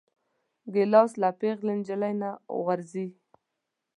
ګیلاس 0.73 1.11
له 1.21 1.29
پېغلې 1.39 1.73
نجلۍ 1.79 2.13
نه 2.21 2.29
غورځي. 2.61 3.07